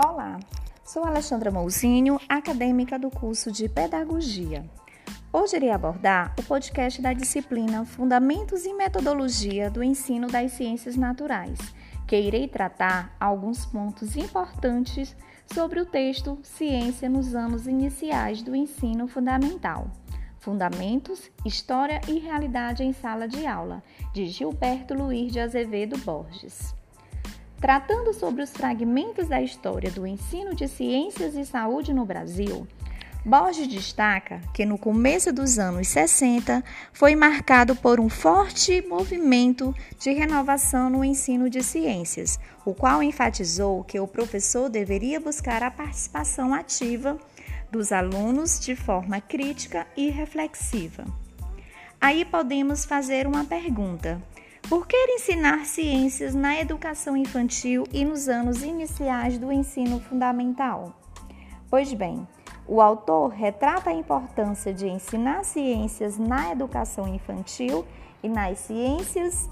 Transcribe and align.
Olá, 0.00 0.38
sou 0.84 1.04
Alexandra 1.04 1.50
Mouzinho, 1.50 2.20
acadêmica 2.28 2.96
do 2.96 3.10
curso 3.10 3.50
de 3.50 3.68
Pedagogia. 3.68 4.64
Hoje 5.32 5.56
irei 5.56 5.72
abordar 5.72 6.32
o 6.38 6.42
podcast 6.44 7.02
da 7.02 7.12
disciplina 7.12 7.84
Fundamentos 7.84 8.64
e 8.64 8.72
Metodologia 8.74 9.68
do 9.68 9.82
Ensino 9.82 10.28
das 10.28 10.52
Ciências 10.52 10.96
Naturais, 10.96 11.58
que 12.06 12.16
irei 12.16 12.46
tratar 12.46 13.12
alguns 13.18 13.66
pontos 13.66 14.16
importantes 14.16 15.16
sobre 15.52 15.80
o 15.80 15.86
texto 15.86 16.38
Ciência 16.44 17.08
nos 17.08 17.34
anos 17.34 17.66
iniciais 17.66 18.40
do 18.40 18.54
ensino 18.54 19.08
fundamental. 19.08 19.90
Fundamentos, 20.38 21.28
História 21.44 22.00
e 22.06 22.20
Realidade 22.20 22.84
em 22.84 22.92
Sala 22.92 23.26
de 23.26 23.44
Aula, 23.48 23.82
de 24.14 24.28
Gilberto 24.28 24.94
Luiz 24.94 25.32
de 25.32 25.40
Azevedo 25.40 25.98
Borges. 25.98 26.77
Tratando 27.60 28.14
sobre 28.14 28.42
os 28.42 28.50
fragmentos 28.50 29.26
da 29.26 29.42
história 29.42 29.90
do 29.90 30.06
ensino 30.06 30.54
de 30.54 30.68
ciências 30.68 31.34
e 31.34 31.44
saúde 31.44 31.92
no 31.92 32.04
Brasil, 32.04 32.66
Borges 33.24 33.66
destaca 33.66 34.40
que 34.54 34.64
no 34.64 34.78
começo 34.78 35.32
dos 35.32 35.58
anos 35.58 35.88
60 35.88 36.62
foi 36.92 37.16
marcado 37.16 37.74
por 37.74 37.98
um 37.98 38.08
forte 38.08 38.80
movimento 38.88 39.74
de 39.98 40.12
renovação 40.12 40.88
no 40.88 41.04
ensino 41.04 41.50
de 41.50 41.62
ciências, 41.64 42.38
o 42.64 42.72
qual 42.72 43.02
enfatizou 43.02 43.82
que 43.82 43.98
o 43.98 44.06
professor 44.06 44.70
deveria 44.70 45.18
buscar 45.18 45.62
a 45.64 45.70
participação 45.70 46.54
ativa 46.54 47.18
dos 47.72 47.90
alunos 47.90 48.60
de 48.60 48.76
forma 48.76 49.20
crítica 49.20 49.84
e 49.96 50.10
reflexiva. 50.10 51.04
Aí 52.00 52.24
podemos 52.24 52.84
fazer 52.84 53.26
uma 53.26 53.44
pergunta: 53.44 54.22
por 54.68 54.86
que 54.86 54.96
ensinar 55.14 55.64
ciências 55.64 56.34
na 56.34 56.60
educação 56.60 57.16
infantil 57.16 57.84
e 57.90 58.04
nos 58.04 58.28
anos 58.28 58.62
iniciais 58.62 59.38
do 59.38 59.50
ensino 59.50 59.98
fundamental? 59.98 60.92
Pois 61.70 61.92
bem, 61.94 62.28
o 62.66 62.82
autor 62.82 63.28
retrata 63.28 63.88
a 63.88 63.94
importância 63.94 64.72
de 64.72 64.86
ensinar 64.86 65.42
ciências 65.44 66.18
na 66.18 66.52
educação 66.52 67.08
infantil 67.08 67.86
e 68.22 68.28
nas 68.28 68.58
ciências 68.58 69.48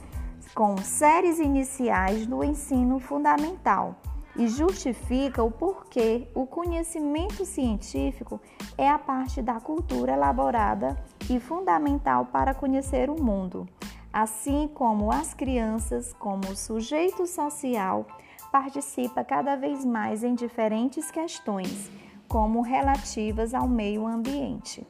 com 0.54 0.76
séries 0.78 1.38
iniciais 1.38 2.26
do 2.26 2.44
ensino 2.44 2.98
fundamental 2.98 3.96
e 4.36 4.48
justifica 4.48 5.42
o 5.42 5.50
porquê 5.50 6.28
o 6.34 6.46
conhecimento 6.46 7.46
científico 7.46 8.38
é 8.76 8.88
a 8.88 8.98
parte 8.98 9.40
da 9.40 9.60
cultura 9.60 10.12
elaborada 10.12 10.94
e 11.30 11.40
fundamental 11.40 12.26
para 12.26 12.52
conhecer 12.52 13.08
o 13.08 13.22
mundo, 13.22 13.66
assim 14.16 14.66
como 14.72 15.12
as 15.12 15.34
crianças, 15.34 16.14
como 16.14 16.56
sujeito 16.56 17.26
social, 17.26 18.06
participa 18.50 19.22
cada 19.22 19.56
vez 19.56 19.84
mais 19.84 20.24
em 20.24 20.34
diferentes 20.34 21.10
questões 21.10 21.90
como 22.26 22.62
relativas 22.62 23.52
ao 23.52 23.68
meio 23.68 24.06
ambiente. 24.06 24.86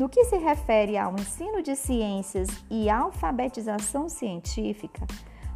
No 0.00 0.08
que 0.08 0.24
se 0.24 0.38
refere 0.38 0.96
ao 0.96 1.12
ensino 1.12 1.60
de 1.60 1.76
ciências 1.76 2.48
e 2.70 2.88
alfabetização 2.88 4.08
científica, 4.08 5.06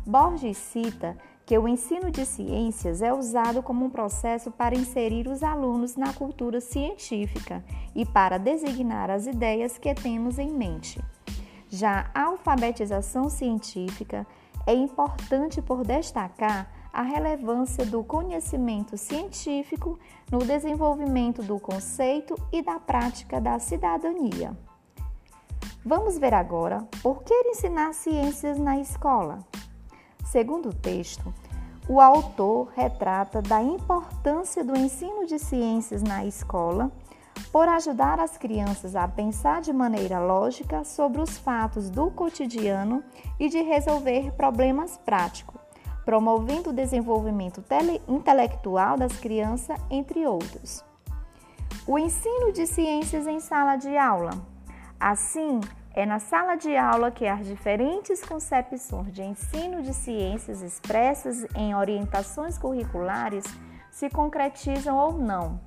Borges 0.05 0.59
cita 0.59 1.17
que 1.47 1.57
o 1.57 1.67
ensino 1.67 2.11
de 2.11 2.27
ciências 2.27 3.01
é 3.01 3.11
usado 3.11 3.63
como 3.63 3.87
um 3.87 3.91
processo 3.91 4.51
para 4.51 4.75
inserir 4.75 5.29
os 5.29 5.43
alunos 5.43 5.97
na 5.97 6.13
cultura 6.13 6.61
científica 6.61 7.65
e 7.95 8.05
para 8.05 8.37
designar 8.37 9.11
as 9.11 9.27
ideias 9.27 9.79
que 9.79 9.95
temos 9.95 10.39
em 10.39 10.53
mente. 10.53 11.01
Já 11.75 12.11
a 12.13 12.25
alfabetização 12.25 13.31
científica 13.31 14.27
é 14.67 14.75
importante 14.75 15.63
por 15.63 15.83
destacar 15.83 16.71
a 16.93 17.01
relevância 17.01 17.87
do 17.87 18.05
conhecimento 18.05 18.99
científico 18.99 19.99
no 20.31 20.41
desenvolvimento 20.41 21.43
do 21.43 21.59
conceito 21.59 22.37
e 22.53 22.61
da 22.61 22.79
prática 22.79 23.41
da 23.41 23.59
cidadania. 23.59 24.55
Vamos 25.83 26.19
ver 26.19 26.35
agora 26.35 26.87
por 27.03 27.23
que 27.23 27.33
ensinar 27.33 27.95
ciências 27.95 28.59
na 28.59 28.79
escola. 28.79 29.39
Segundo 30.27 30.69
o 30.69 30.75
texto, 30.75 31.33
o 31.89 32.03
autor 32.03 32.71
retrata 32.77 33.41
da 33.41 33.63
importância 33.63 34.63
do 34.63 34.77
ensino 34.77 35.25
de 35.25 35.39
ciências 35.39 36.03
na 36.03 36.23
escola 36.27 36.93
por 37.51 37.69
ajudar 37.69 38.21
as 38.21 38.37
crianças 38.37 38.97
a 38.97 39.07
pensar 39.07 39.61
de 39.61 39.73
maneira 39.73 40.19
lógica 40.19 40.85
sobre 40.85 41.21
os 41.21 41.39
fatos 41.39 41.91
do 41.91 42.11
cotidiano 42.11 43.03
e 43.39 43.49
de 43.49 43.61
resolver 43.63 44.33
problemas 44.33 44.97
práticos 44.99 45.63
promovendo 46.05 46.71
o 46.71 46.73
desenvolvimento 46.73 47.63
intelectual 48.09 48.97
das 48.97 49.17
crianças, 49.19 49.79
entre 49.91 50.27
outros. 50.27 50.85
O 51.87 51.99
ensino 51.99 52.53
de 52.53 52.67
ciências 52.67 53.27
em 53.27 53.41
sala 53.41 53.77
de 53.77 53.97
aula. 53.97 54.31
Assim, 54.99 55.61
é 55.95 56.07
na 56.07 56.19
sala 56.19 56.57
de 56.57 56.77
aula 56.77 57.11
que 57.11 57.27
as 57.27 57.47
diferentes 57.47 58.23
concepções 58.23 59.13
de 59.13 59.23
ensino 59.23 59.83
de 59.83 59.93
ciências 59.93 60.63
expressas 60.63 61.47
em 61.55 61.75
orientações 61.75 62.57
curriculares 62.57 63.45
se 63.91 64.09
concretizam 64.09 64.97
ou 64.97 65.13
não, 65.19 65.61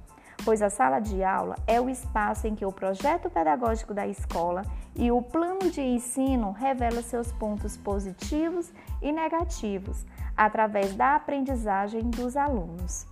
pois 0.46 0.62
a 0.62 0.70
sala 0.70 1.00
de 1.00 1.24
aula 1.24 1.56
é 1.66 1.82
o 1.82 1.90
espaço 1.90 2.46
em 2.46 2.54
que 2.54 2.64
o 2.64 2.72
projeto 2.72 3.32
pedagógico 3.32 3.96
da 3.96 4.06
escola 4.06 4.62
e 4.96 5.12
o 5.12 5.20
plano 5.20 5.72
de 5.72 5.82
ensino 5.82 6.52
revela 6.52 7.02
seus 7.02 7.32
pontos 7.32 7.76
positivos 7.76 8.72
e 9.02 9.12
negativos, 9.12 10.06
através 10.38 10.94
da 10.94 11.16
aprendizagem 11.16 12.04
dos 12.04 12.38
alunos. 12.38 13.08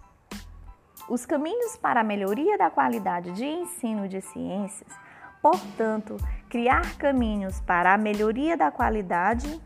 Os 1.09 1.25
caminhos 1.25 1.75
para 1.75 2.01
a 2.01 2.03
melhoria 2.03 2.57
da 2.57 2.69
qualidade 2.69 3.31
de 3.31 3.45
ensino 3.45 4.07
de 4.07 4.21
ciências, 4.21 4.89
portanto, 5.41 6.17
criar 6.47 6.95
caminhos 6.97 7.59
para 7.61 7.94
a 7.94 7.97
melhoria 7.97 8.55
da 8.55 8.69
qualidade, 8.69 9.59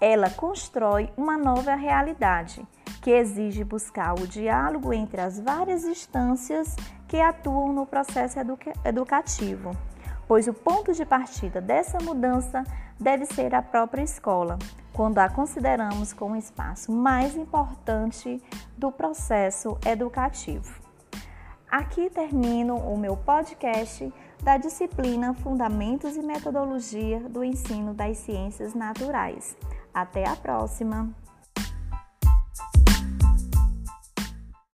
ela 0.00 0.28
constrói 0.28 1.10
uma 1.16 1.38
nova 1.38 1.74
realidade 1.74 2.64
que 3.04 3.10
exige 3.10 3.62
buscar 3.62 4.14
o 4.14 4.26
diálogo 4.26 4.90
entre 4.90 5.20
as 5.20 5.38
várias 5.38 5.84
instâncias 5.84 6.74
que 7.06 7.20
atuam 7.20 7.70
no 7.70 7.84
processo 7.84 8.40
educa 8.40 8.72
educativo, 8.82 9.72
pois 10.26 10.48
o 10.48 10.54
ponto 10.54 10.90
de 10.94 11.04
partida 11.04 11.60
dessa 11.60 11.98
mudança 11.98 12.64
deve 12.98 13.26
ser 13.26 13.54
a 13.54 13.60
própria 13.60 14.00
escola, 14.00 14.58
quando 14.90 15.18
a 15.18 15.28
consideramos 15.28 16.14
como 16.14 16.34
o 16.34 16.38
espaço 16.38 16.90
mais 16.90 17.36
importante 17.36 18.42
do 18.74 18.90
processo 18.90 19.76
educativo. 19.84 20.80
Aqui 21.70 22.08
termino 22.08 22.74
o 22.74 22.96
meu 22.96 23.18
podcast 23.18 24.10
da 24.42 24.56
disciplina 24.56 25.34
Fundamentos 25.34 26.16
e 26.16 26.22
Metodologia 26.22 27.20
do 27.28 27.44
Ensino 27.44 27.92
das 27.92 28.16
Ciências 28.16 28.72
Naturais. 28.72 29.54
Até 29.92 30.26
a 30.26 30.34
próxima! 30.34 31.23